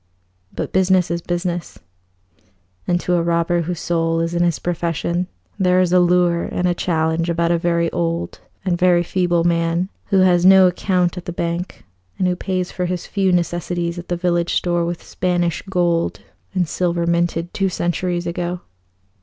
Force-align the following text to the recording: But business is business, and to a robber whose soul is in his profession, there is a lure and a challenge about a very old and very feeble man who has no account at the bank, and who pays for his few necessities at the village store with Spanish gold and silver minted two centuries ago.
But 0.51 0.73
business 0.73 1.11
is 1.11 1.21
business, 1.21 1.77
and 2.87 2.99
to 3.01 3.13
a 3.13 3.21
robber 3.21 3.61
whose 3.61 3.79
soul 3.79 4.19
is 4.19 4.33
in 4.33 4.41
his 4.41 4.57
profession, 4.57 5.27
there 5.59 5.79
is 5.79 5.93
a 5.93 5.99
lure 5.99 6.41
and 6.45 6.67
a 6.67 6.73
challenge 6.73 7.29
about 7.29 7.51
a 7.51 7.59
very 7.59 7.87
old 7.91 8.39
and 8.65 8.79
very 8.79 9.03
feeble 9.03 9.43
man 9.43 9.89
who 10.07 10.21
has 10.21 10.43
no 10.43 10.65
account 10.65 11.19
at 11.19 11.25
the 11.25 11.31
bank, 11.31 11.85
and 12.17 12.27
who 12.27 12.35
pays 12.35 12.71
for 12.71 12.87
his 12.87 13.05
few 13.05 13.31
necessities 13.31 13.99
at 13.99 14.07
the 14.07 14.17
village 14.17 14.55
store 14.55 14.85
with 14.85 15.03
Spanish 15.03 15.61
gold 15.69 16.21
and 16.55 16.67
silver 16.67 17.05
minted 17.05 17.53
two 17.53 17.69
centuries 17.69 18.25
ago. 18.25 18.61